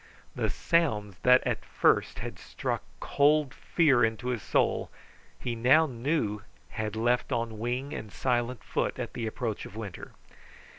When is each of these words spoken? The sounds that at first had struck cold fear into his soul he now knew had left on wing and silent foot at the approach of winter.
The 0.35 0.49
sounds 0.49 1.17
that 1.21 1.45
at 1.45 1.63
first 1.63 2.17
had 2.25 2.39
struck 2.39 2.81
cold 2.99 3.53
fear 3.53 4.03
into 4.03 4.29
his 4.29 4.41
soul 4.41 4.89
he 5.39 5.53
now 5.53 5.85
knew 5.85 6.41
had 6.69 6.95
left 6.95 7.31
on 7.31 7.59
wing 7.59 7.93
and 7.93 8.11
silent 8.11 8.63
foot 8.63 8.97
at 8.97 9.13
the 9.13 9.27
approach 9.27 9.63
of 9.67 9.75
winter. 9.75 10.13